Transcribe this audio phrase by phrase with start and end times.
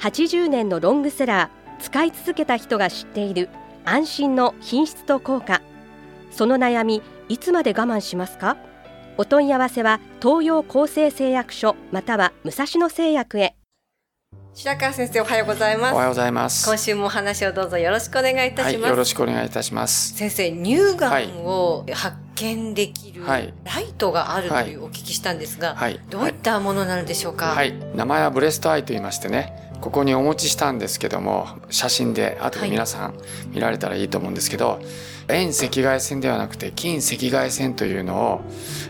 [0.00, 3.48] 80年のロングセラー使い続けた人が知っている
[3.84, 5.60] 安心の品質と効果。
[6.30, 8.56] その悩みいつまで我慢しますか？
[9.16, 13.56] お問い合わせは東洋厚生製薬所または武蔵野製薬へ。
[14.54, 15.94] 白川先生おはようございます。
[15.94, 16.64] おはようございます。
[16.68, 20.16] 今週もお話をどうぞよろしくお願いいたはい、します、よろしくお願いいたします。
[20.16, 23.52] 先生乳がんを発見できるはい。
[23.64, 24.70] ライトがあるとはい。
[24.70, 33.14] いうお聞きしたんですが、はい、どういったものなのでしょうか、はい、名前はブレストアイと言いましてね、ここにお持ちしたんですけども、写真で後で皆さん
[33.50, 34.80] 見られたらいいと思うんですけど、
[35.28, 38.40] 遠赤外線ではなくて近赤外線というのを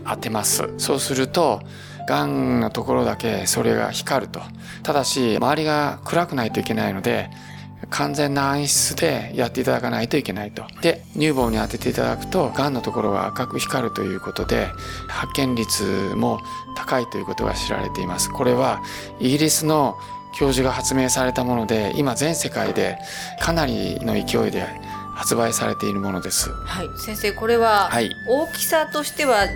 [0.09, 0.69] 当てます。
[0.79, 1.61] そうすると、
[2.09, 4.41] がんのところだけそれが光ると。
[4.83, 7.29] ただし、周りが暗くないといけないので、
[7.91, 10.65] 完全な暗室でやっていただかないといけないと。
[10.83, 14.69] で、乳房に当てていただくと、がんのところが赤く光るということで、
[15.09, 15.85] 発見率
[16.17, 16.41] も
[16.77, 18.31] 高いということが知られています。
[18.31, 18.83] これは
[19.21, 19.99] イギリスの
[20.39, 22.97] 教授が発明されたもので、今全世界で
[23.41, 24.65] かなりの勢いで
[25.15, 26.53] 発売されているものです。
[26.53, 29.47] はい、先生これははい大きさとしては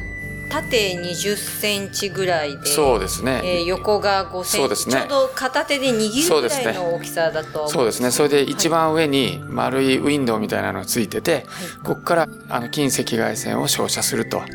[0.50, 3.40] 縦20センチぐらいでそうですね。
[3.44, 8.10] えー横が5センチ、ねちょうど片手で握るぐらいの大きさだとそうですね。
[8.10, 11.46] それで一番上に丸いウィンドウみたいなのがついてて、
[11.84, 14.38] ここからあの近赤外線を照射すると。
[14.38, 14.48] はい、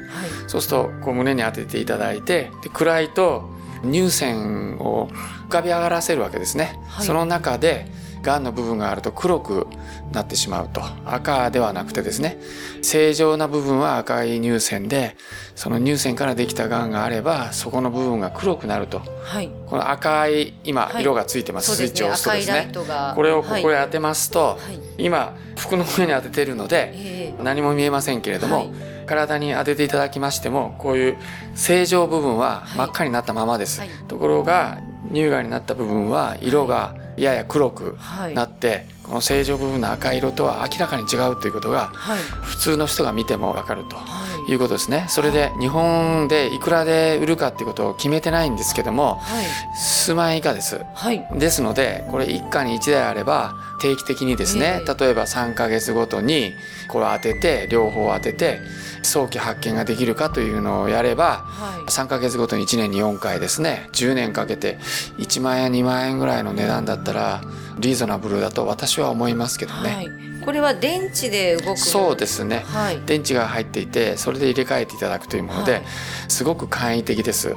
[0.47, 5.09] そうするとこう胸に当てていただいてで暗いと乳腺を
[5.47, 7.05] 浮かび上がらせるわけですね、はい。
[7.05, 7.85] その中で
[8.21, 9.67] がんの部分があると黒く
[10.11, 10.81] なってしまうと。
[11.05, 12.39] 赤ではなくてですね。
[12.81, 15.15] 正常な部分は赤い乳腺で
[15.55, 19.01] その乳腺からできたがんがあればそこの部分が黒くなると。
[19.23, 21.03] はい、この赤い今はい。
[21.03, 21.89] 色がついてます、そうですね。
[21.89, 22.69] スイッチを押すとですね。
[22.73, 23.13] トが。
[23.15, 23.63] これをここはい。
[23.63, 24.57] へ当てますと、は
[24.97, 25.03] い。
[25.03, 27.33] 今服の上に当てているので、え。
[27.43, 31.17] 何も見えませんけれども、はい体に当てていただきましてもこういう
[31.55, 33.89] 正常部分は真っ赤になったままです、はい。
[34.07, 34.79] ところが
[35.11, 38.35] 乳がんになった部分は色がやや黒くはい。
[38.35, 42.19] なって、この正常部分の赤色とは明らかに違うということがはい。
[42.19, 43.95] 普通の人が見てもわかると。
[43.95, 44.03] は
[44.47, 45.05] いいうことですね。
[45.09, 49.45] それで日本でいくらで売るかっていうことを決めてないんですけどもはい。
[49.75, 50.81] 数万円以下です。
[50.93, 51.25] はい。
[51.33, 56.53] ですのでこれ一家に一台あれば定期的にですね、え例えば3ヶ月ごとに
[56.87, 58.59] これを当てて両方当てて
[59.03, 61.81] 早期発見ができるかというのをやればはい。
[61.91, 63.89] 3ヶ月ごとに1年に4回ですね。
[63.93, 64.77] 10年かけて
[65.19, 67.41] 1万円2万円ぐらいの値段だったら
[67.79, 75.83] リーズナブルだと私は思いますけどね、はい、これは電池で動くそうですねはい電池が入っていてそれで入れ替えていただくというもので、はい
[76.29, 77.55] すごく簡易的です。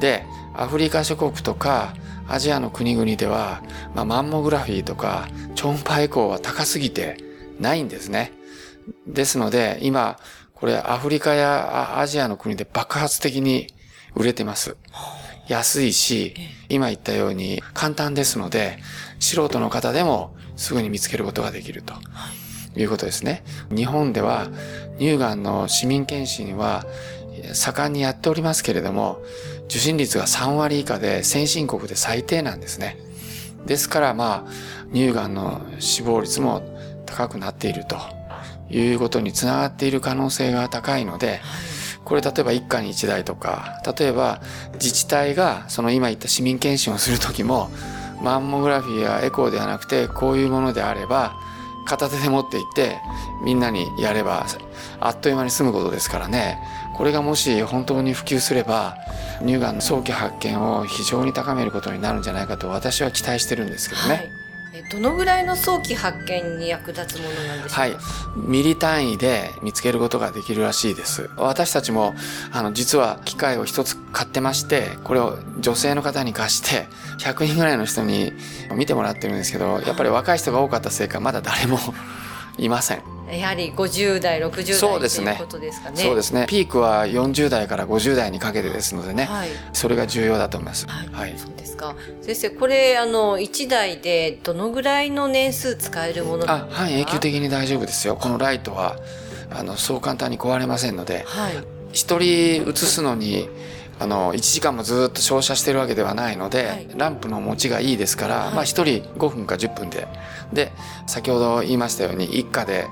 [0.00, 1.94] でアフリカ諸国とか
[2.26, 3.62] アジアの国々では、
[3.94, 7.16] まあ、マンモグラフィーとか超音波エコーは高すぎて
[7.60, 8.32] ないんですね。
[9.06, 10.18] ですので今
[10.54, 13.68] これアフリカやあアジアの国で爆発的に
[14.16, 14.76] 売れてます。
[15.48, 16.34] 安いし、
[16.68, 18.78] 今言ったように簡単ですので、
[19.20, 21.94] 素人の方でもすぐに見つけることができると
[22.76, 23.44] いうことですね。
[23.74, 24.48] 日本では
[24.98, 26.84] 乳がんの市民検診は
[27.52, 29.22] 盛んにやっておりますけれども、
[29.66, 32.98] 受診率が3割以下で先進国で最低なんですね。
[33.66, 34.50] ですからまあ、
[34.92, 36.62] 乳がんの死亡率も
[37.06, 37.96] 高くなっていると
[38.70, 41.40] いうことにつながっている可能性が高いので、
[42.04, 44.40] これ例えば一家に一台とか、例えば
[44.74, 47.70] 自治体がその今言った市民検診をするときも、
[48.22, 51.34] マンモグラフィーやエコーではなくて、こういうものであれば、
[51.84, 53.00] 片手で持っていって、
[53.44, 54.46] みんなにやれば、
[55.00, 56.62] あっという間に済むことですからね。
[56.94, 58.96] これがもし本当に普及すれば、
[59.40, 64.08] 乳がんの早期発見を非常に高めることになるんじゃないかと私は期待してるんですけどね。
[64.08, 64.41] はい
[64.90, 67.80] どのぐらいの早期発見に役立つものなんですか？
[67.82, 67.96] はい。
[68.36, 71.28] ミリ単位で見つけることができるらしいです。
[71.36, 72.14] 私たちも、
[72.52, 76.86] あの、実は機械を一つ買ってまして、これを女性の方に貸して、
[77.18, 78.32] 100人ぐらいの人に
[78.74, 81.78] 見てもらってるんですけど、やっぱり若い人が多かったせいか、まだ誰も
[82.58, 83.02] いません。
[83.38, 86.46] やはり50代60代そうですねということですかねそうですね。
[86.48, 90.86] ピークは40代から50代にかけてですのでね、はいそれが重要だと思います。
[90.88, 91.38] はい、はい。
[91.38, 96.82] そうですか先生これあの1台でどのぐらいの年数使えるものあ、ですか？
[96.84, 98.16] 半永久的に大丈夫ですよ。
[98.16, 98.96] このライトは、
[99.50, 101.52] あの、そう簡単に壊れませんので、はい
[101.92, 103.50] 一人映すのに
[104.02, 106.88] あの1時間もずっと照射してるわけではないので、はい。
[106.96, 108.54] ランプの持ちがいいですから、はい。
[108.54, 108.84] まあ1人
[109.18, 110.08] 5分か10分で。
[110.52, 110.72] で
[111.06, 112.86] 先ほど言いましたように一家で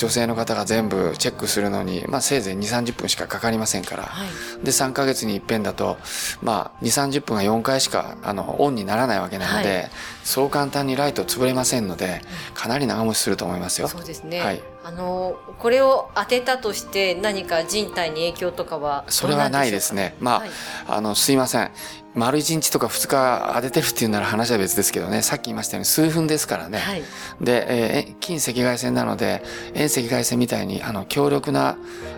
[0.00, 4.64] 女性の方が全部チェックするのに、まあ、せいぜい2 3 0分しかかかりませんから、はい。
[4.64, 5.98] で3ヶ月に一遍だと、
[6.40, 9.90] まあ、2 3 0分が4回しかあのオンにならないわけなので、はい。
[10.24, 12.22] そう簡単にライト潰れませんので
[12.54, 13.88] かなり長持ちすると思いますよ。
[13.88, 14.62] そうですね、はい。
[14.84, 20.16] あのこれを当てたとして何か人体に影響とかはそれはないですね。
[20.18, 20.50] まあ、はい。
[20.88, 21.70] あの、すいません。
[22.14, 26.78] 丸1日とか2日当ててるっていうなら話は別ですけどね、さっき言いましたように数分ですからね。
[26.78, 27.02] はい
[27.40, 29.42] で、えー近赤外線なので、
[29.74, 31.76] 遠赤外線みたいに、あの、強力な、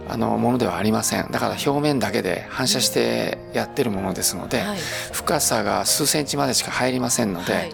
[0.08, 1.30] あの、ものではありません。
[1.30, 4.78] だから表面だけで反射してやってるものですので、はい
[5.12, 7.72] 深さが数センチまでしか入りませんので、はい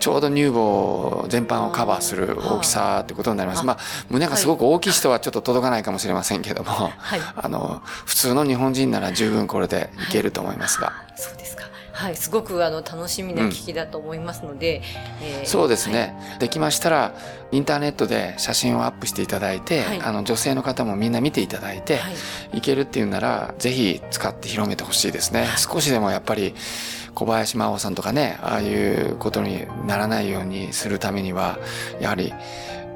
[0.00, 3.60] ちょうど乳房全般をカバーする大きさってことになります。
[3.60, 3.78] あまあ、
[4.10, 11.07] 胸がすごく大きい人はちょっと届かないかもしれませんけども、はいあの、普通の日本人なら十分これでいけると思いますが。
[11.18, 11.64] そうですか。
[11.92, 12.16] はい。
[12.16, 14.82] すごくあの楽しみな機器だと思いますので、
[15.20, 17.12] えーそうですね、できましたら
[17.50, 20.00] インターネットで写真をアップしていただいて、はい。
[20.00, 22.10] あの女性の方もみんな見ていただいて、は
[22.52, 22.58] い。
[22.58, 25.48] い、けるっていうならぜひ使って広めてほしいですね。
[25.56, 26.54] 少しでもやっぱり
[27.14, 31.58] 小林真央さんとかねああいうことにならないようにするためには
[32.00, 32.32] やはり